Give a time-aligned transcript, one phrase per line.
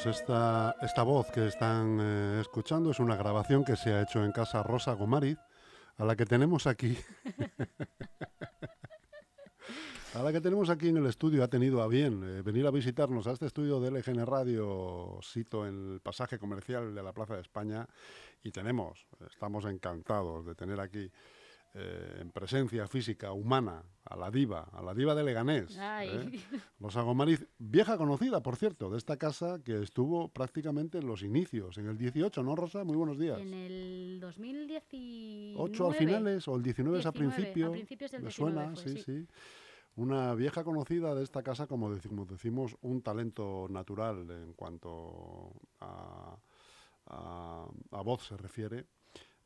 [0.00, 4.24] Pues esta, esta voz que están eh, escuchando es una grabación que se ha hecho
[4.24, 5.38] en casa Rosa Gomariz,
[5.96, 6.96] a la que tenemos aquí.
[10.14, 12.70] a la que tenemos aquí en el estudio ha tenido a bien eh, venir a
[12.70, 17.34] visitarnos a este estudio de LGN Radio, sito en el pasaje comercial de la Plaza
[17.34, 17.84] de España,
[18.44, 21.10] y tenemos, estamos encantados de tener aquí
[21.74, 25.76] eh, en presencia física humana a la diva, a la diva de Leganés.
[25.78, 26.30] ¿eh?
[26.80, 31.76] Rosa Gomariz, vieja conocida, por cierto, de esta casa que estuvo prácticamente en los inicios,
[31.76, 32.84] en el 18, ¿no, Rosa?
[32.84, 33.38] Muy buenos días.
[33.38, 37.68] En el 2018 8 al finales o el 19, a principio.
[37.68, 39.26] A principios del me suena, sí, sí,
[39.96, 46.34] Una vieja conocida de esta casa, como decimos, decimos un talento natural en cuanto a,
[47.06, 48.86] a voz se refiere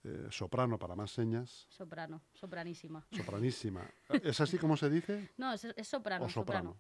[0.05, 1.67] eh, soprano para más señas.
[1.69, 3.07] Soprano, sopranísima.
[3.11, 3.89] Sopranísima.
[4.23, 5.31] ¿Es así como se dice?
[5.37, 6.29] No, es, soprano.
[6.29, 6.77] soprano.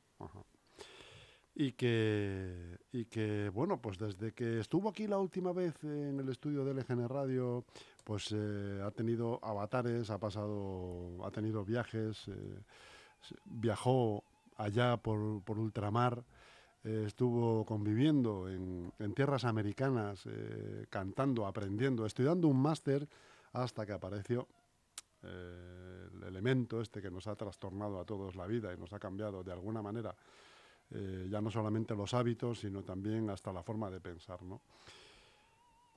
[1.55, 6.29] Y que, y que, bueno, pues desde que estuvo aquí la última vez en el
[6.31, 7.65] estudio de LGN Radio,
[8.05, 12.63] pues eh, ha tenido avatares, ha pasado, ha tenido viajes, eh,
[13.45, 14.25] viajó
[14.57, 16.25] allá por, por ultramar,
[16.85, 23.09] eh, estuvo conviviendo en, tierras americanas, eh, cantando, aprendiendo, estudiando un máster
[23.53, 24.49] hasta que apareció
[25.23, 28.99] eh, el elemento este que nos ha trastornado a todos la vida y nos ha
[28.99, 30.15] cambiado de alguna manera
[31.31, 34.61] ya no solamente los hábitos, sino también hasta la forma de pensar, ¿no?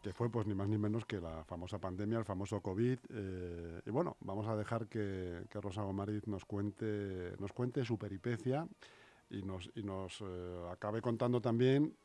[0.02, 3.00] que fue pues ni más ni menos que la famosa pandemia, el famoso COVID.
[3.86, 8.66] y bueno, vamos a dejar que, Rosa Gomariz nos cuente, nos cuente su peripecia
[9.30, 11.96] y nos, y nos eh, acabe contando también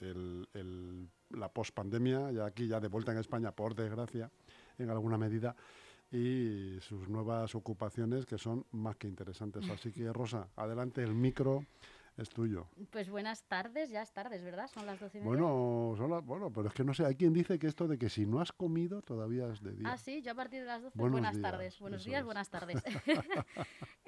[0.00, 4.30] el, el, la pospandemia, ya aquí, ya de vuelta en España, por desgracia,
[4.78, 5.56] en alguna medida,
[6.10, 9.68] y sus nuevas ocupaciones que son más que interesantes.
[9.68, 11.64] Así que, Rosa, adelante el micro
[12.18, 12.68] es tuyo.
[12.90, 14.66] Pues buenas tardes, ya es tardes, ¿verdad?
[14.68, 15.30] Son las doce y media.
[15.30, 18.08] Bueno, son bueno, pero es que no sé, hay quien dice que esto de que
[18.08, 19.92] si no has comido todavía es de día.
[19.92, 21.78] Ah, sí, yo a partir de las doce, buenas tardes.
[21.78, 22.82] Buenos días, buenas tardes.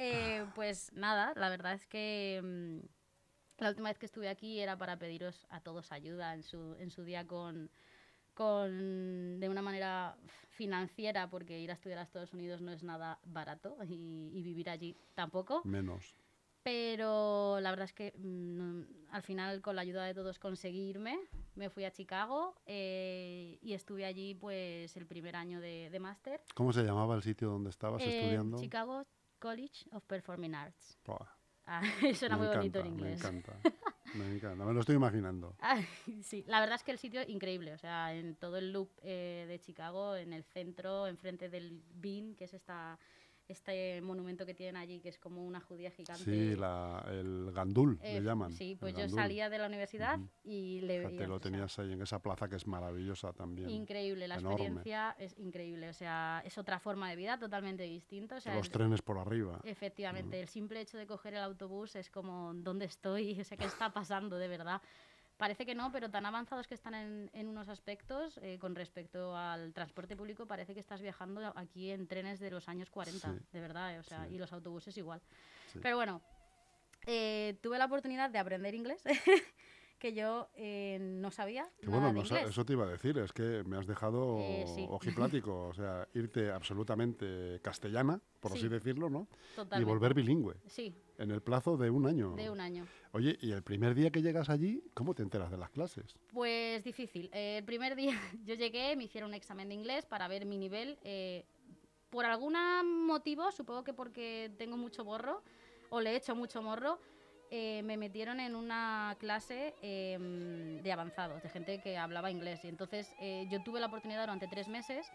[0.03, 4.79] Eh, pues nada, la verdad es que mm, la última vez que estuve aquí era
[4.79, 7.71] para pediros a todos ayuda en su, en su día con
[8.33, 10.17] con, de una manera
[10.49, 14.71] financiera, porque ir a estudiar a Estados Unidos no es nada barato y, y vivir
[14.71, 15.61] allí tampoco.
[15.65, 16.15] Menos.
[16.63, 21.19] Pero la verdad es que mm, al final, con la ayuda de todos, conseguí irme.
[21.55, 26.43] Me fui a Chicago eh, y estuve allí pues el primer año de, máster.
[26.55, 28.59] ¿Cómo se llamaba el sitio donde estabas eh, estudiando?
[28.59, 29.07] Chicago
[29.39, 30.99] College of Performing Arts.
[31.67, 31.83] Ah,
[32.15, 33.23] suena muy bonito en inglés.
[33.23, 33.57] Me encanta.
[34.15, 35.55] Me encanta, me lo estoy imaginando.
[36.23, 38.91] sí, la verdad es que el sitio es increíble, o sea, en todo el loop
[39.03, 42.99] eh, de Chicago, en el centro, enfrente del Bean, que es esta
[43.51, 46.25] este monumento que tienen allí, que es como una judía gigante.
[46.25, 48.53] Sí, el Gandul, le eh, llaman.
[48.53, 51.19] Sí, pues yo salía de la universidad y le veía.
[51.19, 53.71] Te lo tenías ahí en esa plaza que es maravillosa también.
[53.71, 58.37] Increíble, la experiencia es increíble, o sea, es otra forma de vida totalmente distinta.
[58.37, 59.61] O sea, Los trenes por arriba.
[59.65, 63.39] Efectivamente, el simple hecho de coger el autobús es como, ¿dónde estoy?
[63.41, 64.83] O sea, ¿qué está pasando de verdad?
[65.41, 66.95] Parece que no, pero tan avanzados que están
[67.33, 72.07] en, unos aspectos eh, con respecto al transporte público, parece que estás viajando aquí en
[72.07, 75.23] trenes de los años 40, de verdad, eh, o sea, y los autobuses igual.
[75.81, 76.21] Pero bueno,
[77.07, 79.03] eh, tuve la oportunidad de aprender inglés.
[80.01, 81.69] que yo eh, no sabía.
[81.87, 86.09] bueno, eso te iba a decir, es que me has dejado eh, ojiplático, o sea,
[86.15, 89.29] irte absolutamente castellana, por así decirlo, ¿no?
[89.79, 90.57] Y volver bilingüe.
[90.67, 90.97] Sí.
[91.21, 92.35] En el plazo de un año.
[92.35, 92.87] De un año.
[93.13, 96.17] Oye, ¿y el primer día que llegas allí, cómo te enteras de las clases?
[96.33, 97.29] Pues difícil.
[97.35, 98.15] Eh, el primer día
[98.47, 100.99] yo llegué, me hicieron un examen de inglés para ver mi nivel.
[102.09, 102.55] por algún
[103.07, 105.43] motivo, supongo que porque tengo mucho borro,
[105.91, 106.99] o le he hecho mucho morro,
[107.53, 112.65] eh, me metieron en una clase em, de avanzados, de gente que hablaba inglés.
[112.65, 115.07] Y entonces eh, yo tuve la oportunidad durante tres meses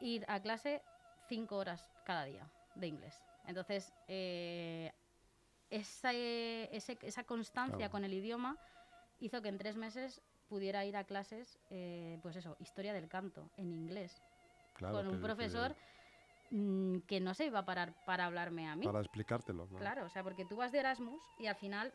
[0.00, 0.82] ir a clase
[1.28, 3.22] cinco horas cada día de inglés.
[3.46, 3.92] Entonces,
[5.70, 8.56] eh, esa, esa constancia con el idioma
[9.20, 11.58] hizo que en tres meses pudiera ir a clases,
[12.22, 14.20] pues eso, historia del canto en inglés.
[14.78, 15.76] con un profesor...
[16.50, 18.84] Mm, que no se iba a parar para hablarme a mí.
[18.84, 19.68] Para explicártelo.
[19.78, 21.92] Claro, o sea, porque tú vas de Erasmus y al final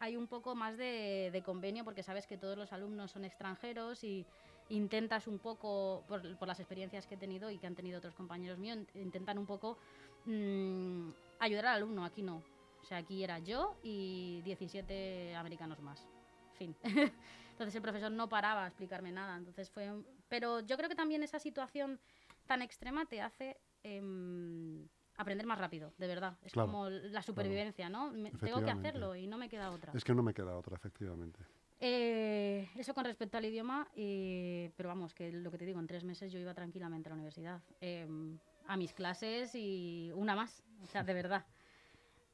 [0.00, 4.26] hay un poco más de, convenio porque sabes que todos los alumnos son extranjeros y
[4.70, 8.58] intentas un poco, por, las experiencias que he tenido y que han tenido otros compañeros
[8.58, 9.78] míos, intentan un poco
[10.24, 12.04] mm, ayudar al alumno.
[12.04, 12.42] Aquí no.
[12.82, 16.06] O sea, aquí era yo y 17 americanos más.
[16.54, 16.76] Fin.
[17.52, 19.36] Entonces el profesor no paraba a explicarme nada.
[19.36, 19.90] Entonces fue.
[20.28, 22.00] Pero yo creo que también esa situación
[22.46, 24.86] tan extrema te hace Em,
[25.16, 26.38] aprender más rápido, de verdad.
[26.42, 28.12] Es como la supervivencia, ¿no?
[28.40, 29.92] tengo que hacerlo y no me queda otra.
[29.94, 31.40] Es que no me queda otra, efectivamente.
[31.80, 35.86] Eh, eso con respecto al idioma, eh, pero vamos, que lo que te digo, en
[35.88, 38.38] tres meses yo iba tranquilamente a la universidad, em,
[38.68, 41.44] a mis clases y una más, o sea, de verdad.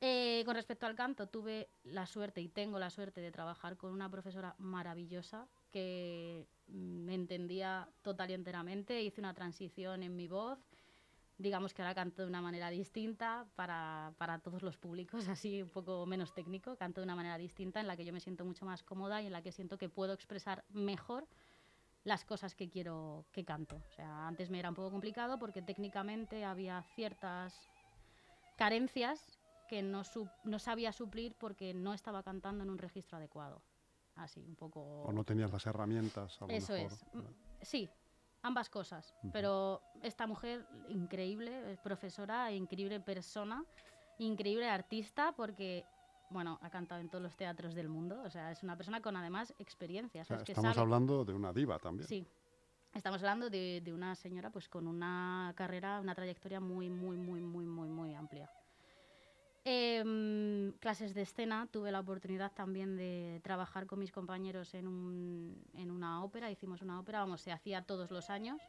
[0.00, 3.92] Eh, con respecto al canto, tuve la suerte y tengo la suerte de trabajar con
[3.92, 10.58] una profesora maravillosa que me entendía total y enteramente, hice una transición en mi voz,
[11.36, 15.70] digamos que ahora canto de una manera distinta para, para, todos los públicos, así un
[15.70, 18.64] poco menos técnico, canto de una manera distinta en la que yo me siento mucho
[18.64, 21.26] más cómoda y en la que siento que puedo expresar mejor
[22.04, 23.82] las cosas que quiero que canto.
[23.90, 27.68] O sea, antes me era un poco complicado porque técnicamente había ciertas
[28.56, 29.37] carencias
[29.68, 30.02] que no,
[30.44, 33.62] no sabía suplir porque no estaba cantando en un registro adecuado.
[34.16, 34.80] Así, un poco...
[35.02, 36.40] O no tenías las herramientas.
[36.42, 36.92] A lo Eso mejor.
[36.92, 37.06] es.
[37.68, 37.88] Sí,
[38.42, 39.14] ambas cosas.
[39.32, 43.64] Pero esta mujer, increíble, es profesora, increíble persona,
[44.18, 45.84] increíble artista, porque,
[46.30, 48.20] bueno, ha cantado en todos los teatros del mundo.
[48.24, 50.22] O sea, es una persona con además experiencia.
[50.22, 52.08] O sea, que estamos sabe- hablando de una diva también.
[52.08, 52.26] Sí.
[52.94, 57.40] Estamos hablando de, de una señora pues con una carrera, una trayectoria muy, muy, muy,
[57.42, 58.50] muy, muy, muy amplia.
[59.70, 65.62] Em, clases de escena, tuve la oportunidad también de trabajar con mis compañeros en, un-
[65.74, 68.62] en una ópera, hicimos una ópera, vamos, se hacía todos los años.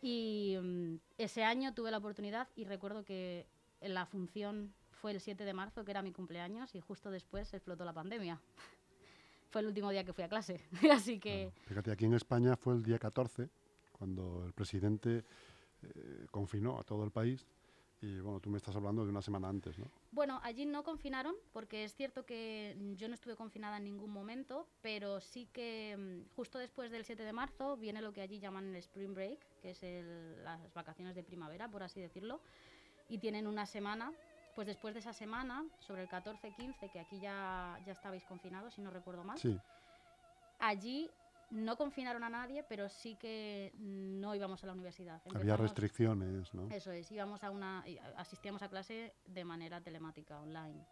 [0.00, 3.46] Y mm, ese año tuve la oportunidad y recuerdo que
[3.82, 7.84] la función fue el 7 de marzo, que era mi cumpleaños, y justo después explotó
[7.84, 8.40] la pandemia.
[9.50, 10.58] fue el último día que fui a clase,
[10.90, 11.52] así que...
[11.66, 13.50] Fíjate, aquí en España fue el día 14,
[13.92, 15.22] cuando el presidente
[15.82, 17.46] eh, confinó a todo el país.
[18.04, 19.86] Y bueno, tú me estás hablando de una semana antes, ¿no?
[20.10, 24.68] Bueno, allí no confinaron, porque es cierto que yo no estuve confinada en ningún momento,
[24.82, 28.66] pero sí que mm, justo después del 7 de marzo viene lo que allí llaman
[28.66, 32.40] el Spring Break, que es el- las vacaciones de primavera, por así decirlo,
[33.08, 34.12] y tienen una semana.
[34.54, 38.82] Pues después de esa semana, sobre el 14-15, que aquí ya, ya estabais confinados, si
[38.82, 39.58] no recuerdo mal, Sí,
[40.58, 41.10] allí
[41.54, 45.22] no confinaron a nadie, pero sí que no íbamos a la universidad.
[45.34, 46.68] había restricciones, ¿no?
[46.70, 47.84] eso es, íbamos a una,
[48.16, 50.84] asistíamos a clase de manera telemática, online.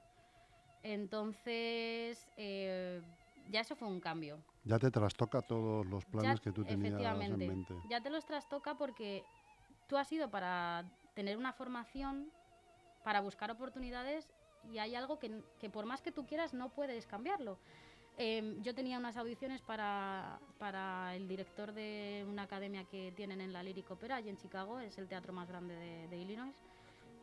[0.85, 3.03] Entonces, eh,
[3.51, 4.41] ya eso fue un cambio.
[4.65, 7.75] Ya te trastoca todos los planes Ya- que tú tenías en efectivamente, mente.
[7.89, 9.25] Ya te los trastoca porque
[9.89, 10.85] tú has ido para
[11.15, 12.31] tener una formación,
[13.03, 14.33] para buscar oportunidades
[14.73, 17.59] y hay algo que, que por más que tú quieras no puedes cambiarlo.
[18.19, 23.53] Em, yo tenía unas audiciones para, para el director de una academia que tienen en
[23.53, 26.55] la Lyric Opera, allí en Chicago, es el teatro más grande de, de Illinois.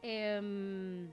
[0.02, 1.12] Em,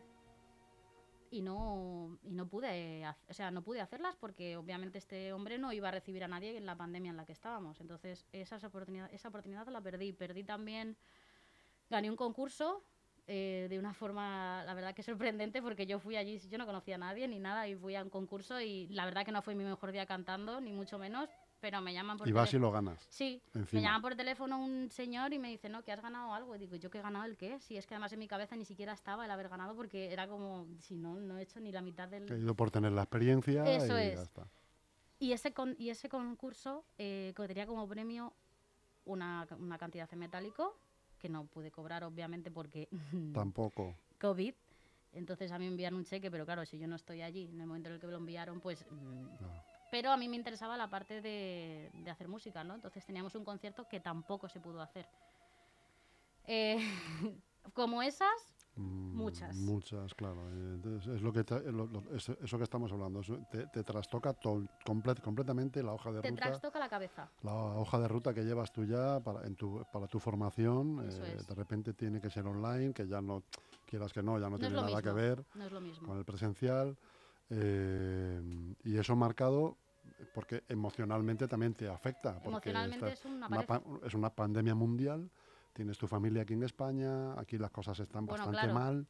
[1.31, 5.73] y no, y no pude, o sea, no pude hacerlas porque obviamente este hombre no
[5.73, 7.81] iba a recibir a nadie en la pandemia en la que estábamos.
[7.81, 10.13] Entonces, esas oportunidad, esa oportunidad la perdí.
[10.13, 10.97] Perdí también,
[11.91, 12.83] gané un concurso
[13.29, 16.95] eh, de una forma, la verdad que sorprendente, porque yo fui allí, yo no conocía
[16.95, 19.55] a nadie ni nada, y fui a un concurso y la verdad que no fue
[19.55, 21.29] mi mejor día cantando, ni mucho menos,
[21.61, 23.05] pero me llaman por Y vas y lo ganas.
[23.11, 23.81] Sí, Encima.
[23.81, 26.55] me llama por teléfono un señor y me dice, no, que has ganado algo.
[26.55, 27.59] Y digo, ¿yo qué he ganado el qué?
[27.59, 30.29] Si es que además en mi cabeza ni siquiera estaba el haber ganado porque era
[30.29, 32.31] como, si no, no he hecho ni la mitad del...
[32.31, 34.15] He ido por tener la experiencia Eso y es.
[34.17, 34.47] ya está.
[35.19, 38.35] Y ese, con, y ese concurso eh, que tenía como premio
[39.07, 40.77] una, una cantidad en metálico,
[41.17, 42.89] que no pude cobrar obviamente porque
[43.35, 43.95] Tampoco.
[44.21, 44.55] COVID.
[45.13, 47.61] Entonces a mí me envían un cheque, pero claro, si yo no estoy allí, en
[47.61, 48.85] el momento en el que me lo enviaron, pues...
[48.91, 49.77] mm, no.
[49.91, 52.75] Pero a mí me interesaba la parte de, de hacer música, ¿no?
[52.75, 55.07] Entonces teníamos un concierto que tampoco se pudo hacer.
[56.47, 56.79] Eh,
[57.73, 59.57] como esas, Muchas.
[59.57, 60.49] Muchas, claro.
[60.51, 61.43] Eh, Entonces, es lo que
[61.73, 63.23] lo- lo- eso, que estamos hablando.
[63.51, 66.43] te, te trastoca to- comple- completamente la hoja de te ruta.
[66.47, 67.29] trastoca la cabeza.
[67.43, 71.39] La hoja de ruta que llevas tú ya para, en tu, para tu formación, eh,
[71.49, 73.43] de repente tiene que ser online, que ya no,
[73.87, 76.07] quieras que no, ya no, tiene nada que ver No es lo mismo.
[76.09, 76.97] con el presencial.
[77.49, 79.77] eh, y eso marcado
[80.35, 82.35] porque emocionalmente también te afecta.
[82.41, 83.49] Porque Emocionalmente es una
[84.05, 85.31] es una pandemia mundial,
[85.77, 88.75] tienes tu familia aquí en España, aquí las cosas están Bueno, bastante claro.
[88.75, 89.07] mal.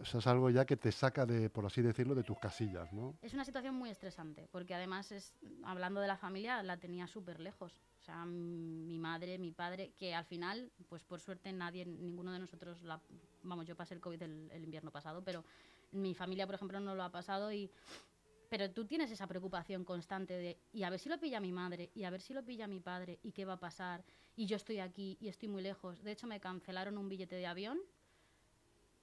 [0.00, 3.14] Eso es algo ya que te saca de, por así decirlo, de tus casillas, ¿no?
[3.20, 7.40] Es una situación muy estresante, porque además, es, hablando de la familia, la tenía súper
[7.40, 7.72] lejos.
[8.00, 12.38] O sea, mi madre, mi padre, que al final, pues por suerte nadie, ninguno de
[12.38, 13.00] nosotros, la,
[13.42, 15.44] vamos, yo pasé el COVID el, el invierno pasado, pero
[15.92, 17.70] mi familia, por ejemplo, no lo ha pasado y...
[18.48, 21.90] Pero tú tienes esa preocupación constante de, y a ver si lo pilla mi madre,
[21.94, 24.04] y a ver si lo pilla mi padre, y qué va a pasar,
[24.36, 26.02] y yo estoy aquí, y estoy muy lejos.
[26.02, 27.78] De hecho, me cancelaron un billete de avión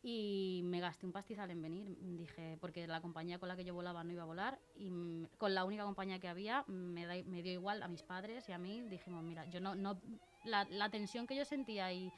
[0.06, 1.98] y me gasté un pastizal en venir.
[2.18, 4.90] Dije, porque la compañía con la que yo volaba no iba a volar y
[5.38, 8.52] con la única compañía que había me, da- me dio igual a mis padres y
[8.52, 8.82] a mí.
[8.90, 10.02] Dijimos, mira, yo no, no
[10.44, 12.14] la, la tensión que yo sentía y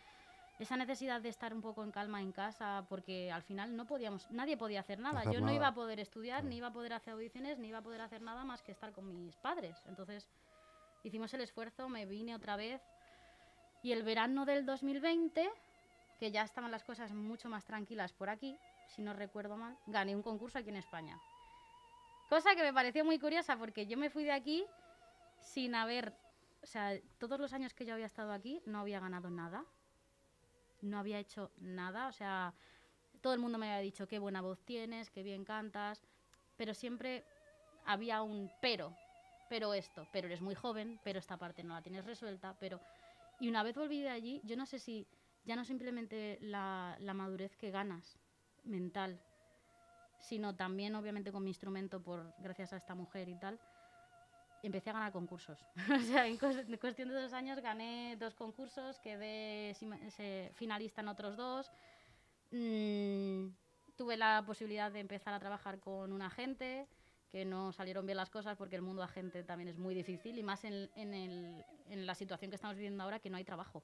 [0.59, 4.29] esa necesidad de estar un poco en calma en casa, porque al final no podíamos,
[4.31, 5.19] nadie podía hacer nada.
[5.21, 7.79] Hacer Yo no iba a poder estudiar, ni iba a poder hacer audiciones, ni iba
[7.79, 9.77] a poder hacer nada más que estar con mis padres.
[9.87, 10.27] Entonces
[11.03, 12.81] hicimos el esfuerzo, me vine otra vez.
[13.83, 15.51] Y el verano del 2020,
[16.19, 18.57] que ya estaban las cosas mucho más tranquilas por aquí,
[18.87, 21.19] si no recuerdo mal, gané un concurso aquí en España.
[22.29, 24.65] Cosa que me pareció muy curiosa porque yo me fui de aquí
[25.41, 26.13] sin haber,
[26.63, 29.63] o sea, todos los años que yo había estado aquí no había ganado nada,
[30.85, 32.53] no había hecho nada, o sea,
[33.21, 36.01] todo el mundo me había dicho qué buena voz tienes, qué bien cantas,
[36.57, 37.23] pero siempre
[37.85, 38.95] había un pero,
[39.49, 42.79] pero esto, pero eres muy joven, pero esta parte no la tienes resuelta, pero...
[43.39, 45.05] Y una vez volví de allí, yo no sé si
[45.43, 48.17] ya no simplemente la, la madurez que ganas
[48.63, 49.19] mental,
[50.19, 53.59] sino también obviamente con mi instrumento por gracias a esta mujer y tal,
[54.65, 55.59] empecé a ganar concursos.
[55.95, 59.73] o sea, en, cues- en cuestión de dos años gané dos concursos, quedé
[60.53, 61.71] finalista en otros dos.
[62.51, 63.47] Mm,
[63.95, 66.87] tuve la posibilidad de empezar a trabajar con un agente,
[67.31, 70.43] que no salieron bien las cosas porque el mundo agente también es muy difícil y
[70.43, 73.83] más en, en el- en la situación que estamos viviendo ahora que no hay trabajo.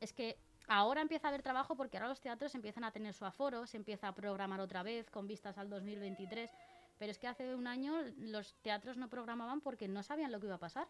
[0.00, 0.36] Es que
[0.68, 3.76] ahora empieza a haber trabajo porque ahora los teatros empiezan a tener su aforo, se
[3.76, 6.50] empieza a programar otra vez con vistas al 2023,
[6.98, 10.46] pero es que hace un año los teatros no programaban porque no sabían lo que
[10.46, 10.88] iba a pasar.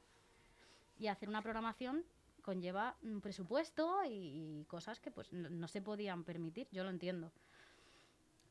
[0.98, 2.04] Y hacer una programación
[2.42, 7.32] conlleva un presupuesto y, cosas que pues no, no se podían permitir, yo lo entiendo.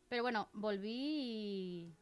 [0.10, 1.96] Pero bueno, volví y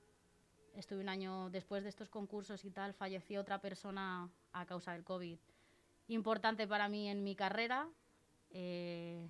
[0.75, 5.03] estuve un año después de estos concursos y tal, falleció otra persona a causa del
[5.03, 5.37] COVID.
[6.07, 7.87] Importante para mí en mi carrera.
[8.49, 9.29] eh,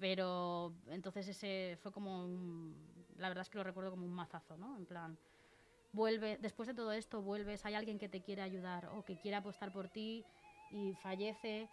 [0.00, 2.74] pero entonces ese fue como un,
[3.20, 4.76] la verdad es que lo recuerdo como un mazazo, ¿no?
[4.76, 5.18] En plan,
[5.92, 9.36] vuelve, después de todo esto vuelves, hay alguien que te quiere ayudar o que quiere
[9.36, 10.24] apostar por ti
[10.70, 11.68] y fallece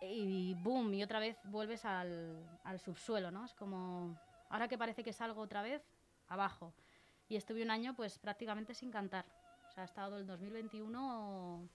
[0.00, 3.44] y boom, y otra vez vuelves al, al subsuelo, ¿no?
[3.44, 4.18] Es como,
[4.50, 5.82] ahora que parece que salgo otra vez,
[6.28, 6.72] abajo.
[7.28, 9.24] Y estuve un año pues prácticamente sin cantar.
[9.68, 11.68] O sea, ha estado el 2021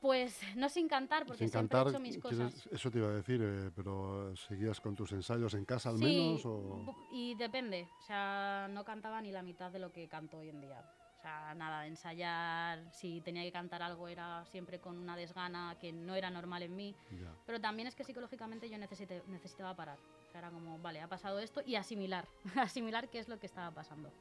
[0.00, 2.66] pues no sin cantar, porque Sin siempre cantar, he hecho mis cosas.
[2.70, 6.04] eso te iba a decir, eh, pero ¿seguías con tus ensayos en casa al Sí,
[6.04, 6.46] menos?
[6.46, 6.94] O...
[7.12, 7.88] y depende.
[7.98, 10.80] O sea, no cantaba ni la mitad de lo que canto hoy en día.
[11.18, 12.92] O sea, nada, ensayar.
[12.92, 16.76] Si tenía que cantar algo era siempre con una desgana que no era normal en
[16.76, 16.94] mí.
[17.10, 17.34] Ya.
[17.44, 19.98] Pero también es que psicológicamente yo necesité- necesitaba parar.
[19.98, 22.28] O sea, era como, vale, ha pasado esto y asimilar.
[22.56, 24.12] asimilar qué es lo que estaba pasando.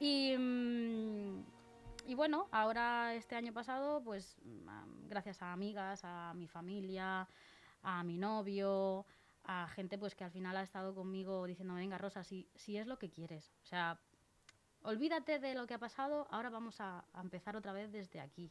[0.00, 1.44] Y, mm,
[2.06, 7.28] y bueno, ahora este año pasado, pues mm, gracias a amigas, a mi familia,
[7.82, 9.06] a mi novio,
[9.44, 12.86] a gente pues que al final ha estado conmigo diciendo, venga Rosa, si, si es
[12.86, 13.52] lo que quieres.
[13.62, 13.98] O sea,
[14.82, 18.50] olvídate de lo que ha pasado, ahora vamos a, a empezar otra vez desde aquí.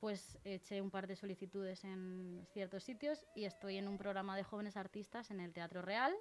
[0.00, 4.42] Pues eché un par de solicitudes en ciertos sitios y estoy en un programa de
[4.42, 6.12] jóvenes artistas en el Teatro Real,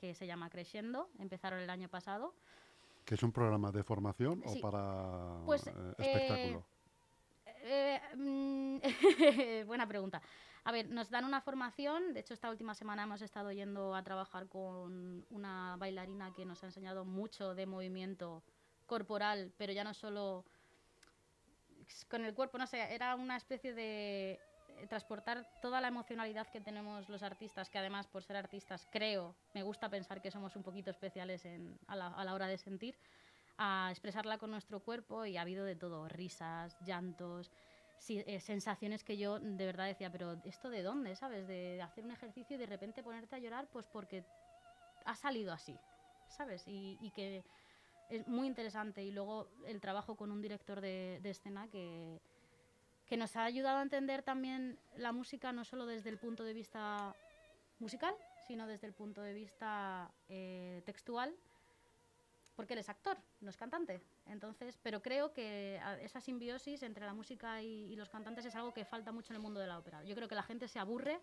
[0.00, 2.34] que se llama Crescendo, empezaron el año pasado.
[3.08, 4.58] ¿Que es un programa de formación Sí.
[4.58, 6.66] o para Pues, eh, eh, espectáculo?
[7.46, 8.78] Eh, mm,
[9.66, 10.20] buena pregunta.
[10.64, 12.12] A ver, nos dan una formación.
[12.12, 16.62] De hecho, esta última semana hemos estado yendo a trabajar con una bailarina que nos
[16.62, 18.42] ha enseñado mucho de movimiento
[18.84, 20.44] corporal, pero ya no solo
[22.08, 24.38] con el cuerpo, no sé, era una especie de
[24.86, 29.62] transportar toda la emocionalidad que tenemos los artistas, que además por ser artistas creo, me
[29.62, 32.94] gusta pensar que somos un poquito especiales en- a, la, a la hora de sentir,
[33.58, 37.50] a expresarla con nuestro cuerpo y ha habido de todo, risas, llantos,
[38.08, 41.16] eh, sensaciones que yo de verdad decía, pero ¿esto de dónde?
[41.16, 41.46] ¿Sabes?
[41.48, 44.24] De hacer un ejercicio y de repente ponerte a llorar pues porque
[45.04, 45.76] ha salido así,
[46.28, 46.66] ¿sabes?
[46.68, 47.42] Y, y que
[48.10, 49.02] es muy interesante.
[49.02, 52.20] Y luego el trabajo con un director de escena que,
[53.08, 56.52] que nos ha ayudado a entender también la música no solo desde el punto de
[56.52, 57.14] vista
[57.78, 58.14] musical,
[58.46, 61.34] sino desde el punto de vista eh, textual,
[62.54, 64.00] porque él es actor, no es cantante.
[64.26, 68.74] Entonces, pero creo que esa simbiosis entre la música y, y los cantantes es algo
[68.74, 70.02] que falta mucho en el mundo de la ópera.
[70.04, 71.20] Yo creo que la gente se aburre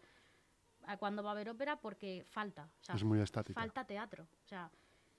[1.00, 2.70] cuando va a ver ópera porque falta.
[2.82, 3.60] O sea, es muy estática.
[3.60, 4.27] falta teatro.
[4.44, 4.70] O sea,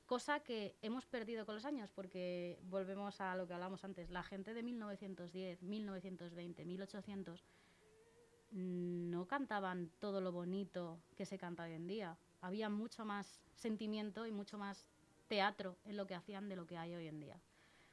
[0.07, 4.09] cosa que hemos perdido con los años, porque volvemos a lo que hablamos antes.
[4.11, 7.45] La gente de 1910, 1920, 1800
[8.53, 12.17] mm, no cantaban todo lo bonito que se canta hoy en día.
[12.41, 14.89] Había mucho más sentimiento y mucho más
[15.27, 17.41] teatro en lo que hacían de lo que hay hoy en día.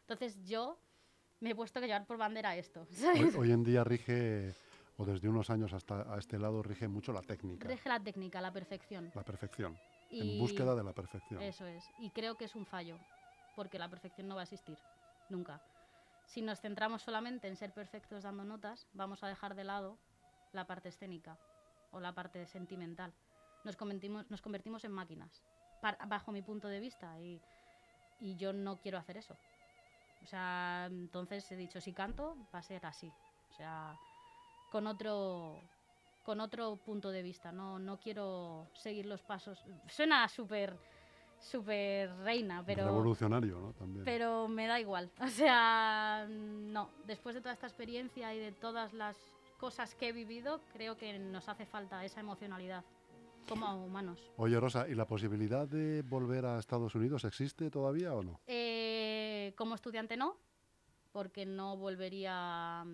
[0.02, 0.78] Entonces yo
[1.40, 2.88] me he puesto que llevar por bandera esto.
[3.16, 4.54] Hoy, hoy en día rige,
[4.98, 8.40] o desde unos años hasta a este lado, rige mucho la técnica, Rige la técnica,
[8.40, 9.12] la perfección.
[9.14, 9.78] la perfección.
[10.14, 11.42] Y En búsqueda de la perfección.
[11.42, 11.84] Eso es.
[12.00, 12.98] Y creo que es un fallo,
[13.56, 14.78] porque la perfección no va a existir,
[15.30, 15.62] nunca.
[16.26, 19.98] Si nos centramos solamente en ser perfectos dando notas, vamos a dejar de lado
[20.52, 21.38] la parte escénica
[21.92, 23.14] o la parte sentimental.
[23.64, 25.44] Nos convertimos, nos convertimos en máquinas,
[26.08, 27.42] bajo mi punto de vista, y,
[28.20, 29.36] y yo no quiero hacer eso.
[30.24, 33.12] O sea, entonces he dicho, si canto, va a ser así.
[33.52, 33.98] O sea,
[34.72, 35.60] con otro,
[36.24, 37.52] con otro punto de vista.
[37.52, 39.64] No, no quiero seguir los pasos.
[39.88, 40.78] Suena súper
[41.44, 42.86] súper reina, pero...
[42.86, 43.74] Revolucionario, ¿no?
[43.74, 44.06] También.
[44.06, 45.12] Pero me da igual.
[45.22, 46.90] O sea, no.
[47.06, 49.18] Después de toda esta experiencia y de todas las
[49.60, 52.84] cosas que he vivido, creo que nos hace falta esa emocionalidad
[53.48, 54.20] como humanos.
[54.38, 58.40] Oye, Rosa, ¿y la posibilidad de volver a Estados Unidos existe todavía o no?
[58.48, 60.38] Eh, como estudiante no,
[61.12, 62.86] porque no volvería...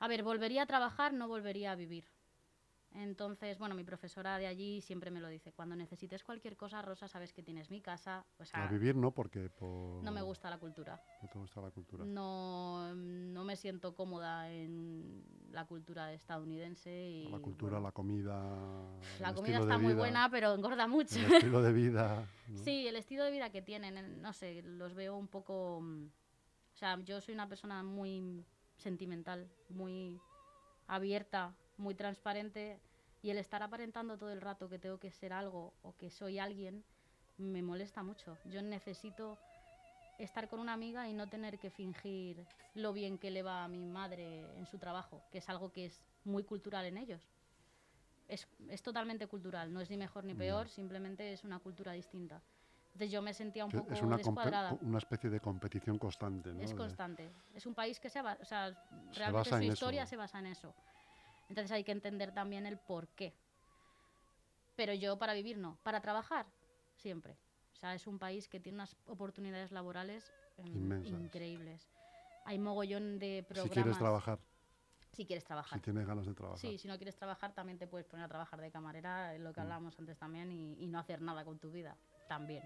[0.00, 2.04] A ver, volvería a trabajar, no volvería a vivir.
[2.92, 5.52] Entonces, bueno, mi profesora de allí siempre me lo dice.
[5.52, 8.24] Cuando necesites cualquier cosa, Rosa, sabes que tienes mi casa.
[8.52, 11.00] a vivir no, porque no me gusta la cultura.
[11.22, 12.04] No te gusta la cultura.
[12.04, 16.90] No, no me siento cómoda en la cultura estadounidense.
[16.90, 18.88] Y, la cultura, la comida.
[19.20, 21.18] La comida está muy buena, pero engorda mucho.
[21.18, 22.26] El estilo de vida.
[22.64, 25.80] Sí, el estilo de vida que tienen, no sé, los veo un poco.
[25.80, 28.42] O sea, yo soy una persona muy
[28.78, 30.20] sentimental, muy
[30.86, 32.78] abierta muy transparente
[33.22, 36.38] y el estar aparentando todo el rato que tengo que ser algo o que soy
[36.38, 36.84] alguien
[37.38, 38.36] me molesta mucho.
[38.46, 39.38] Yo necesito
[40.18, 42.44] estar con una amiga y no tener que fingir
[42.74, 45.86] lo bien que le va a mi madre en su trabajo, que es algo que
[45.86, 47.22] es muy cultural en ellos.
[48.26, 52.42] Es, es totalmente cultural, no es ni mejor ni peor, simplemente es una cultura distinta.
[52.98, 54.76] Entonces yo me sentía un poco es una descuadrada.
[54.80, 56.60] una especie de competición constante, ¿no?
[56.60, 57.30] Es constante.
[57.54, 58.76] Es un país que se, o sea,
[59.14, 60.74] realmente su historia se basa en eso.
[61.48, 63.32] Entonces hay que entender también el por qué.
[64.74, 66.46] Pero yo para vivir no, para trabajar
[66.96, 67.38] siempre.
[67.72, 71.88] O sea, es un país que tiene unas oportunidades laborales em, increíbles.
[72.46, 73.74] Hay mogollón de programas.
[73.74, 74.40] Si quieres trabajar.
[75.12, 75.78] Si quieres trabajar.
[75.78, 76.58] Si tienes ganas de trabajar.
[76.58, 79.60] Sí, si no quieres trabajar también te puedes poner a trabajar de camarera, lo que
[79.60, 79.62] mm.
[79.62, 82.64] hablábamos antes también, y, y no hacer nada con tu vida también.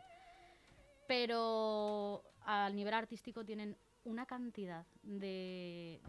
[1.12, 6.00] Pero a nivel artístico tienen una cantidad de,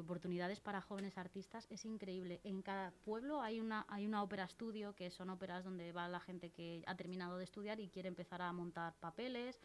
[0.00, 2.40] oportunidades para jóvenes artistas es increíble.
[2.42, 6.18] En cada pueblo hay una, hay una ópera estudio, que son óperas donde va la
[6.18, 9.60] gente que ha terminado de estudiar y quiere empezar a montar papeles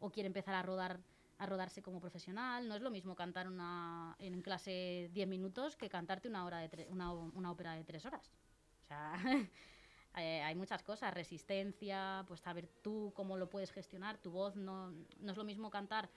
[0.00, 1.00] o quiere empezar a rodar
[1.38, 2.68] a rodarse como profesional.
[2.68, 6.86] No es lo mismo cantar una, en clase 10 minutos que cantarte una, hora de
[6.90, 8.30] una, una ópera de 3 horas.
[8.84, 9.14] O sea,
[10.16, 14.56] eh, hay muchas cosas, resistencia, pues saber tú cómo lo puedes gestionar, tu voz.
[14.56, 16.08] No, no es lo mismo cantar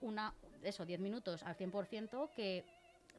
[0.00, 2.64] una, eso, 10 minutos al 100% que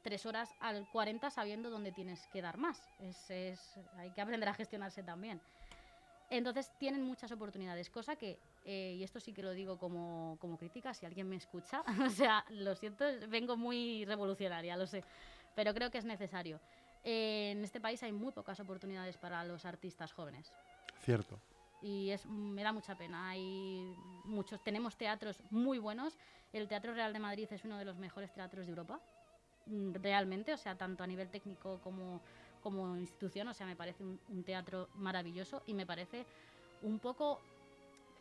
[0.03, 2.89] 3 horas al 40 sabiendo dónde tienes que dar más.
[2.99, 5.41] Es, hay que aprender a gestionarse también.
[6.29, 10.57] Entonces tienen muchas oportunidades, cosa que, eh, y esto sí que lo digo como, como
[10.57, 15.03] crítica, si alguien me escucha, o sea, lo siento, vengo muy revolucionaria, lo sé,
[15.55, 16.59] pero creo que es necesario.
[17.03, 20.51] Eh, en este país hay muy pocas oportunidades para los artistas jóvenes.
[21.01, 21.39] Cierto
[21.83, 23.29] y es, me da mucha pena.
[23.29, 26.17] Hay muchos, tenemos teatros muy buenos.
[26.53, 28.99] El Teatro Real de Madrid es uno de los mejores teatros de Europa,
[29.65, 32.21] mm, realmente, o sea, tanto a nivel técnico como,
[32.61, 36.25] como institución, o sea, me parece un, teatro maravilloso y me parece
[36.83, 37.41] un poco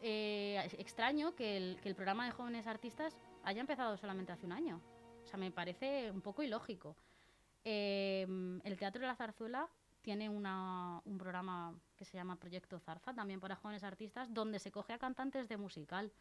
[0.02, 4.52] eh, extraño que el, que el programa de jóvenes artistas haya empezado solamente hace un
[4.52, 4.80] año.
[5.22, 6.96] O sea, me parece un poco ilógico.
[7.64, 8.26] Eh,
[8.64, 9.68] el Teatro de la Zarzuela
[10.02, 14.72] tiene una, un programa que se llama Proyecto Zarza, también para jóvenes artistas, donde se
[14.72, 16.12] coge a cantantes de musical.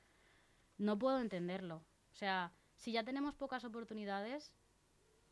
[0.78, 1.78] No puedo entenderlo.
[2.12, 4.52] O sea, si ya tenemos pocas oportunidades,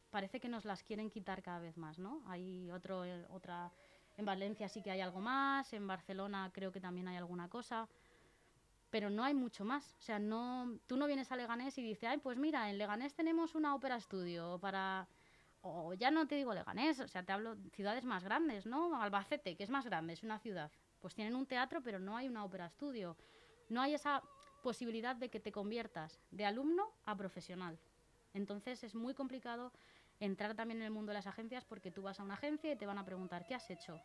[0.10, 2.24] parece que nos las quieren quitar cada vez más, ¿no?
[2.28, 3.72] Hay otro, eh, otra...
[4.18, 7.88] En Valencia sí que hay algo más, en Barcelona creo que también hay alguna cosa,
[8.90, 9.96] pero no hay mucho más.
[9.98, 13.14] O sea, no, tú no vienes a Leganés y dices, ay, pues mira, en Leganés
[13.14, 15.08] tenemos una ópera estudio para
[15.62, 19.02] o ya no te digo Leganés, o sea, te hablo de ciudades más grandes, ¿no?
[19.02, 20.72] Albacete, que es más grande, es una ciudad.
[21.02, 23.18] Pues tienen un teatro, pero no hay una ópera estudio.
[23.70, 24.22] No hay esa
[24.62, 27.80] posibilidad de que te conviertas de alumno a profesional.
[28.34, 29.72] Entonces es muy complicado
[30.20, 32.76] entrar también en el mundo de las agencias porque tú vas a una agencia y
[32.76, 34.00] te van a preguntar, ¿qué has hecho?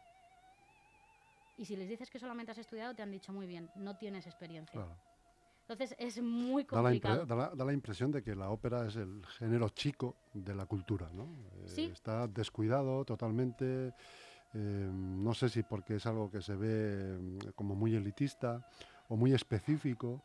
[1.56, 4.26] Y si les dices que solamente has estudiado, te han dicho muy bien, no tienes
[4.26, 4.86] experiencia.
[5.66, 7.24] Entonces es muy complicado.
[7.24, 11.26] Da la, impresión de que la ópera es el género chico de la cultura, ¿no?
[11.64, 11.84] ¿Sí?
[11.84, 13.94] Eh, está descuidado totalmente.
[14.52, 18.68] Eh, no sé si porque es algo que se ve mm, como muy elitista
[19.08, 20.22] o muy específico.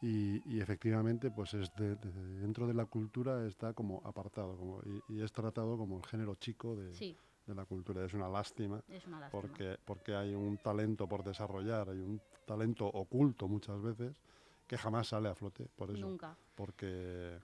[0.00, 5.78] Y, efectivamente, pues es dentro de la cultura está como apartado como, y, es tratado
[5.78, 8.04] como el género chico de, de la cultura.
[8.04, 9.40] Es una lástima, es una lástima.
[9.40, 14.12] Porque, porque hay un talento por desarrollar, hay un talento oculto muchas veces
[14.72, 16.06] que jamás sale a flote, por eso.
[16.08, 16.34] Nunca.
[16.54, 17.38] Porque,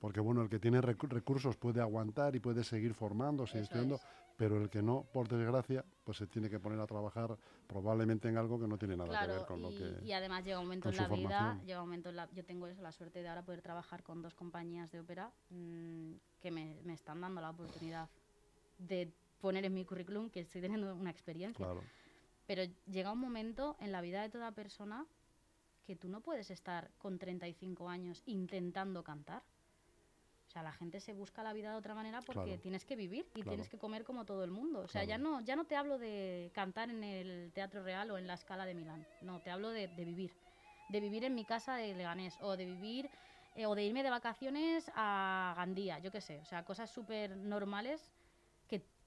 [0.00, 3.96] porque bueno, el que tiene recu- recursos puede aguantar y puede seguir formándose y estudiando,
[3.96, 4.06] es.
[4.38, 8.38] pero el que no, por desgracia, pues se tiene que poner a trabajar probablemente en
[8.38, 9.98] algo que no tiene nada que ver con lo que...
[10.02, 12.66] y además llega un momento en la vida, llega un momento en la, yo tengo
[12.66, 16.80] eso, la suerte de ahora poder trabajar con dos compañías de ópera mm, que me,
[16.84, 18.08] me están dando la oportunidad
[18.78, 19.12] de
[19.42, 21.62] poner en mi currículum que estoy teniendo una experiencia.
[21.62, 21.82] Claro,
[22.46, 25.04] Pero llega un momento en la vida de toda persona
[25.84, 29.42] que tú no puedes estar con 35 años intentando cantar.
[30.48, 32.60] O sea, la gente se busca la vida de otra manera porque Claro.
[32.60, 33.50] tienes que vivir y Claro.
[33.50, 34.80] tienes que comer como todo el mundo.
[34.80, 38.18] O sea, ya no, ya no te hablo de cantar en el Teatro Real o
[38.18, 39.06] en la Escala de Milán.
[39.22, 40.32] No, te hablo de, de vivir.
[40.88, 43.08] De vivir en mi casa de Leganés o de vivir
[43.54, 46.40] eh, o de irme de vacaciones a Gandía, yo qué sé.
[46.40, 48.10] O sea, cosas súper normales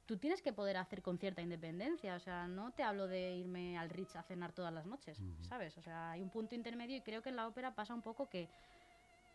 [0.06, 2.16] tú tienes que poder hacer con cierta independencia.
[2.16, 5.78] O sea, no te hablo de irme al Ritz a cenar todas las noches, ¿sabes?
[5.78, 8.28] O sea, hay un punto intermedio y creo que en la ópera pasa un poco
[8.28, 8.48] que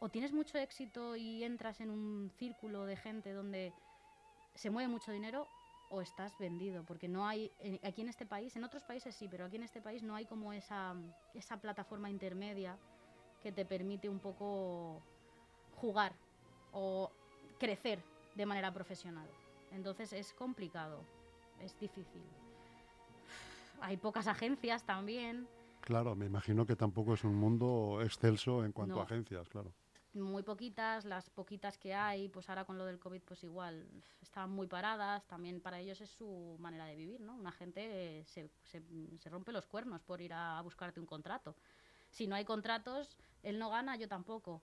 [0.00, 3.72] o tienes mucho éxito y entras en un círculo de gente donde
[4.54, 5.48] se mueve mucho dinero
[5.90, 9.26] o estás vendido, porque no hay, en- aquí en este país, en otros países sí,
[9.28, 10.94] pero aquí en este país no hay como esa,
[11.34, 12.76] esa plataforma intermedia
[13.42, 15.00] que te permite un poco
[15.76, 16.12] jugar
[16.72, 17.10] o
[17.58, 17.98] crecer
[18.34, 19.26] de manera profesional.
[19.72, 21.04] Entonces es complicado,
[21.60, 22.22] es difícil.
[23.80, 25.46] Hay pocas agencias también,
[25.80, 29.00] claro, me imagino que tampoco es un mundo excelso en cuanto No.
[29.00, 29.72] a agencias, claro.
[30.14, 33.86] muy poquitas, las poquitas que hay, pues ahora con lo del COVID pues igual
[34.20, 37.36] estaban muy paradas, también para ellos es su manera de vivir, ¿no?
[37.36, 38.82] Una gente se, se-
[39.18, 41.54] se rompe los cuernos por ir a buscarte un contrato.
[42.10, 44.60] Si no hay contratos, él no gana, yo tampoco.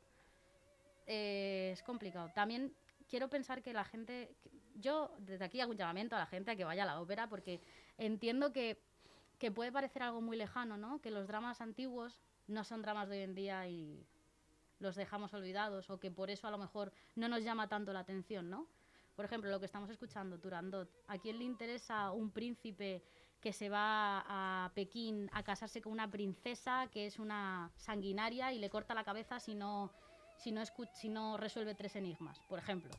[1.06, 2.30] Eh, es complicado.
[2.34, 2.74] También
[3.08, 4.36] quiero pensar que la gente,
[4.76, 7.28] yo desde aquí hago un llamamiento a la gente a que vaya a la ópera
[7.28, 7.62] porque
[7.98, 8.78] entiendo que,
[9.40, 11.02] que puede parecer algo muy lejano, ¿no?
[11.02, 14.06] Que los dramas antiguos no son dramas de hoy en día y
[14.80, 18.00] los dejamos olvidados o que por eso a lo mejor no nos llama tanto la
[18.00, 18.68] atención, ¿no?
[19.16, 20.90] Por ejemplo, lo que estamos escuchando, Turandot.
[21.08, 23.02] ¿A quién le interesa un príncipe
[23.40, 28.60] que se va a Pekín a casarse con una princesa que es una sanguinaria y
[28.60, 29.92] le corta la cabeza si no,
[30.38, 32.92] si no, si no resuelve tres enigmas, por ejemplo?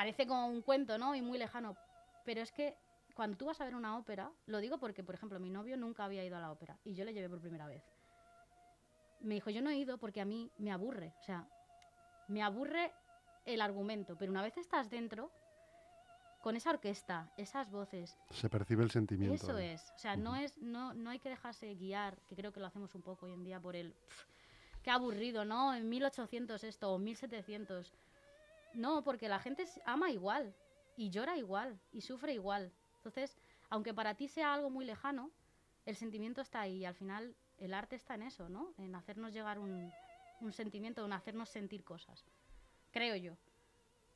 [0.00, 1.14] Parece como un cuento, ¿no?
[1.14, 1.76] Y muy lejano.
[2.24, 2.74] Pero es que
[3.14, 6.04] cuando tú vas a ver una ópera, lo digo porque, por ejemplo, mi novio nunca
[6.04, 7.82] había ido a la ópera y yo le llevé por primera vez
[9.20, 11.12] me dijo, yo no he ido porque a mí me aburre.
[11.20, 11.46] O sea,
[12.28, 12.94] me aburre
[13.44, 15.30] el argumento, pero una vez estás dentro,
[16.40, 19.34] con esa orquesta, esas voces, Se percibe el sentimiento.
[19.34, 19.74] eso ¿eh?
[19.74, 19.92] es.
[19.94, 22.94] O sea, no, es, no, no hay que dejarse guiar, que creo que lo hacemos
[22.94, 23.92] un poco hoy en día por el...
[23.92, 24.24] "Pf,
[24.82, 25.74] qué aburrido, ¿no?
[25.74, 27.92] En 1800 esto, o 1700.
[28.74, 30.54] No, porque la gente ama igual,
[30.96, 32.72] y llora igual, y sufre igual.
[32.96, 33.36] Entonces,
[33.68, 35.30] aunque para ti sea algo muy lejano,
[35.86, 38.72] el sentimiento está ahí, y al final el arte está en eso, ¿no?
[38.78, 39.90] En hacernos llegar un,
[40.40, 42.24] un sentimiento, en hacernos sentir cosas.
[42.90, 43.36] Creo yo.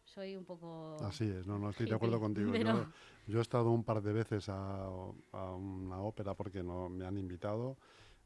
[0.04, 0.96] Soy un poco...
[1.02, 2.52] Así es, no, no estoy de acuerdo contigo.
[2.52, 6.88] pero- Yo, yo he estado un par de veces a, a una ópera porque no
[6.90, 7.78] me han invitado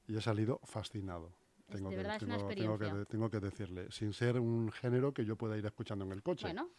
[0.08, 1.32] y he salido fascinado.
[1.70, 4.70] Tengo de que, verdad es una tengo- tengo que, tengo que decirle, sin ser un
[4.72, 6.70] género que yo pueda ir escuchando en el coche, Bueno,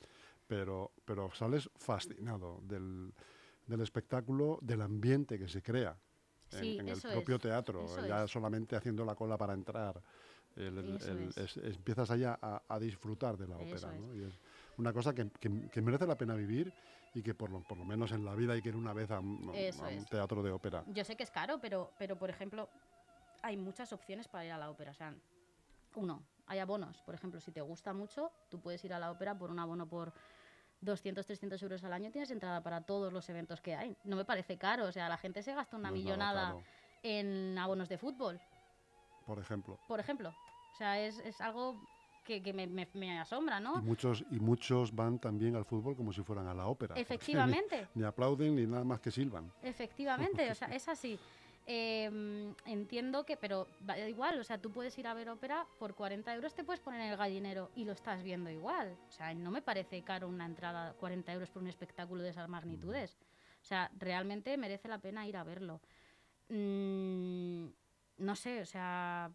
[0.48, 3.14] pero, pero sales fascinado del,
[3.68, 5.96] del espectáculo, del ambiente que se crea
[6.52, 8.32] en, Sí, en el propio es, teatro, ya es.
[8.32, 10.02] solamente haciendo la cola para entrar.
[10.56, 11.56] el- el- es.
[11.58, 13.94] empiezas allá a, a disfrutar de la ópera.
[13.94, 14.14] ¿no?
[14.16, 14.34] Y es
[14.78, 16.74] una cosa que, que- que merece la pena vivir
[17.14, 19.10] y que por lo, por lo menos en la vida hay que ir una vez
[19.12, 20.84] a, un- a Eso un teatro de ópera.
[20.88, 22.68] Yo sé que es caro, pero, pero por ejemplo,
[23.42, 24.92] hay muchas opciones para ir a la ópera.
[24.92, 25.14] O sea,
[25.96, 27.02] uno, hay abonos.
[27.04, 29.88] Por ejemplo, si te gusta mucho, tú puedes ir a la ópera por un abono
[29.88, 30.14] por
[30.82, 32.12] 200, 300 euros al año.
[32.12, 33.96] Tienes entrada para todos los eventos que hay.
[34.04, 34.86] No me parece caro.
[34.86, 36.56] O sea, la gente se gasta una No millonada
[37.04, 38.40] en abonos de fútbol,
[39.26, 39.80] por ejemplo.
[39.88, 40.30] por ejemplo.
[40.74, 41.82] O sea, es, es algo
[42.26, 43.76] que, que me, me- me asombra, Y ¿no?
[43.82, 46.96] muchos, y muchos van también al fútbol como si fueran a la ópera.
[46.98, 47.88] Efectivamente.
[47.96, 49.52] Ni, ni aplauden ni nada más que silban.
[49.62, 51.18] Efectivamente, o sea, es así.
[51.72, 52.10] Eh,
[52.66, 56.34] entiendo que, pero da igual, o sea, tú puedes ir a ver ópera por 40
[56.34, 58.98] euros, te puedes poner el gallinero y lo estás viendo igual.
[59.08, 62.50] O sea, no me parece caro una entrada 40 euros por un espectáculo de esas
[62.50, 63.20] magnitudes.
[63.62, 65.80] O sea, realmente merece la pena ir a verlo.
[66.50, 67.68] Mm,
[68.18, 69.32] no sé, o sea,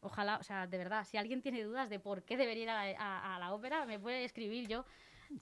[0.00, 3.02] ojalá, o sea, de verdad, si alguien tiene dudas de por qué debería ir a,
[3.02, 4.86] a- a la ópera, me puede escribir yo.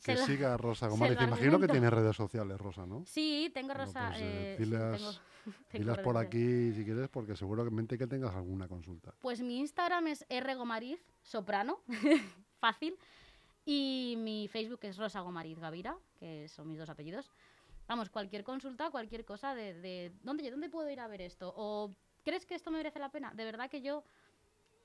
[0.05, 1.73] Que siga Rosa lo Te imagino que argumento.
[1.73, 3.05] tiene redes sociales, Rosa, ¿no?
[3.07, 4.09] Sí, tengo Bueno, rosa.
[4.11, 5.13] pues, eh, eh, sí, dilas- tengo-
[5.69, 9.15] tengo Dilas por aquí si quieres, porque seguramente que tengas alguna consulta.
[9.21, 11.81] Pues mi Instagram es rgomariz, soprano,
[12.59, 12.97] fácil.
[13.65, 17.31] Y mi Facebook es Rosa Gomariz Gavira, que son mis dos apellidos.
[17.87, 21.53] Vamos, cualquier consulta, cualquier cosa de, de ¿dónde, ¿dónde puedo ir a ver esto?
[21.57, 23.33] ¿O crees que esto me merece la pena?
[23.35, 24.03] De verdad que yo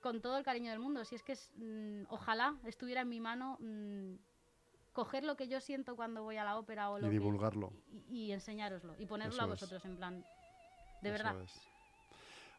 [0.01, 1.03] con todo el cariño del mundo.
[1.05, 4.13] Si es que es, mm, ojalá estuviera en mi mano mm,
[4.95, 7.71] coger lo que yo siento cuando voy a la ópera o lo y que- divulgarlo.
[7.91, 9.49] y, y enseñároslo y ponerlo Eso a es.
[9.51, 10.25] vosotros en plan
[11.01, 11.41] de Eso verdad.
[11.41, 11.61] es.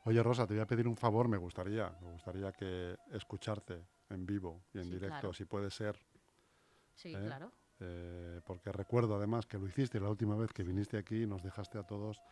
[0.04, 4.24] Oye, Rosa, te voy a pedir un favor, me gustaría, me gustaría que escucharte en
[4.24, 5.32] vivo y en Sí, directo, claro.
[5.32, 5.98] si puede ser,
[6.94, 7.18] Sí, ¿Eh?
[7.26, 7.50] claro.
[7.80, 11.42] eh, porque recuerdo además que lo hiciste la última vez que viniste aquí y nos
[11.42, 12.22] dejaste a todos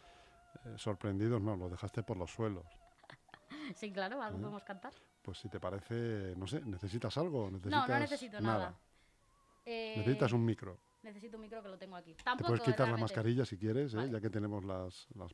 [0.66, 2.64] eh, sorprendidos, no, lo dejaste por los suelos.
[3.74, 4.40] Sí, claro, algo ¿Eh?
[4.42, 4.92] podemos cantar.
[5.22, 7.46] Pues si te parece, no sé, ¿necesitas algo?
[7.50, 8.74] No, ¿Necesitas no necesito nada.
[9.64, 10.78] Eh, Necesitas un micro.
[11.02, 12.14] Necesito un micro que lo tengo aquí.
[12.14, 13.00] Te puedes quitar la realmente.
[13.02, 13.98] mascarilla si quieres, ¿eh?
[13.98, 14.10] Vale.
[14.12, 15.32] ya que tenemos las, las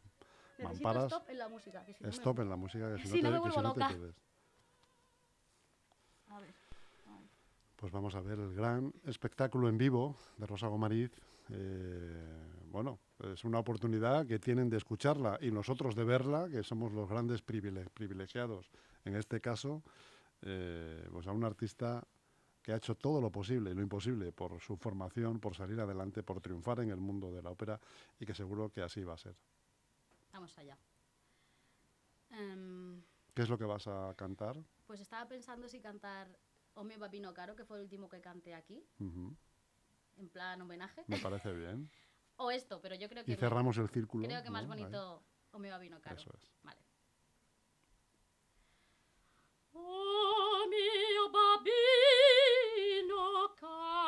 [0.58, 1.12] Necesito mamparas.
[1.12, 1.84] stop en la música.
[1.84, 3.56] Que si no me- Stop en la música, que si, Si no te, que si
[3.56, 3.94] vuelvo no te loca.
[3.94, 4.14] quedes.
[6.28, 6.54] A ver.
[7.76, 11.10] Pues vamos a ver el gran espectáculo en vivo de Rosa Gomariz.
[11.50, 12.98] Eh, bueno,
[13.32, 17.42] es una oportunidad que tienen de escucharla y nosotros de verla, que somos los grandes
[17.44, 18.70] privile- privilegiados.
[19.04, 19.82] En este caso,
[20.42, 22.06] eh, pues a un artista
[22.70, 26.22] que ha hecho todo lo posible y lo imposible por su formación, por salir adelante,
[26.22, 27.80] por triunfar en el mundo de la ópera
[28.20, 29.34] y que seguro que así va a ser.
[30.32, 30.78] Vamos allá.
[32.30, 33.02] Em,
[33.34, 34.56] ¿Qué es lo que vas a cantar?
[34.86, 36.28] pues estaba pensando si cantar
[36.74, 41.02] O mio babino caro, que fue el último que canté aquí, en plan homenaje.
[41.08, 41.90] Me parece bien.
[42.36, 44.28] o esto, pero yo creo que, Y cerramos el círculo.
[44.28, 46.20] creo que más bonito O mio babino caro.
[46.20, 46.52] Eso es.
[46.62, 46.80] Vale.
[49.72, 52.39] Oh mio babino
[53.60, 53.99] caro,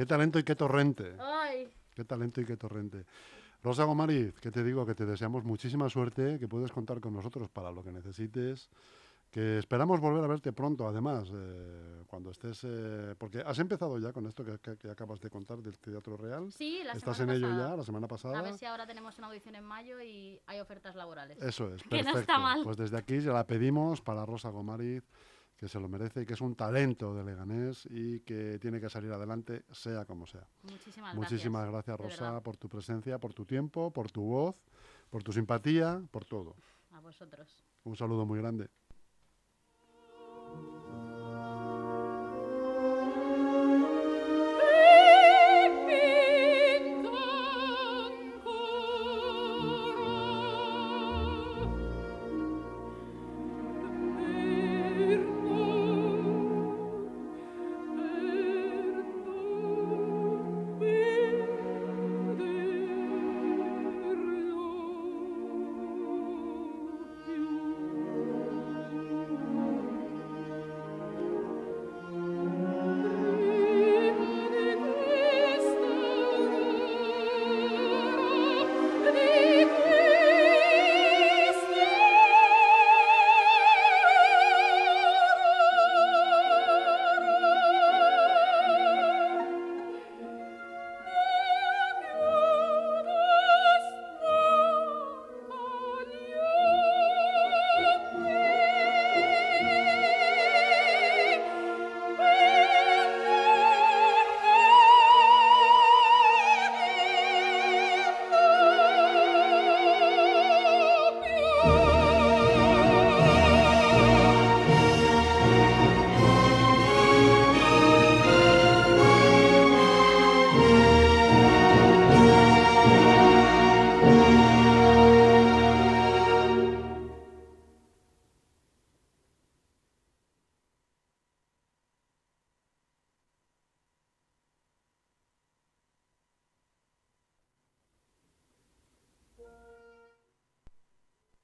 [0.00, 3.04] qué talento y qué torrente, Ay, qué talento y qué torrente.
[3.62, 7.50] Rosa Gomariz, que te digo que te deseamos muchísima suerte, que puedes contar con nosotros
[7.50, 8.70] para lo que necesites,
[9.30, 14.10] que esperamos volver a verte pronto, además, eh, cuando estés, eh, porque has empezado ya
[14.14, 16.50] con esto que, que- que acabas de contar del Teatro Real.
[16.50, 17.70] sí, la Estás en semana ello pasada.
[17.70, 18.40] ya, la semana A pasada.
[18.42, 21.42] ver si ahora tenemos una audición en mayo y hay ofertas laborales.
[21.42, 22.20] Eso es, Que no perfecto.
[22.20, 22.60] está mal.
[22.64, 25.04] Pues desde aquí se la pedimos para Rosa Gomariz,
[25.60, 28.88] que se lo merece y que es un talento de Leganés y que tiene que
[28.88, 30.48] salir adelante, sea como sea.
[30.62, 34.56] Muchísimas, Muchísimas gracias, Rosa, por tu presencia, por tu tiempo, por tu voz,
[35.10, 36.56] por tu simpatía, por todo.
[36.92, 37.62] A vosotros.
[37.84, 38.70] Un saludo muy grande.